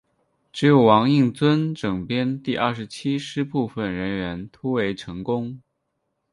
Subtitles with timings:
[0.51, 5.61] 只有王应尊整编第二十七师部分人员突围成功。